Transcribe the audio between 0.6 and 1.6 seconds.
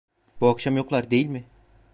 yoklar değil mi?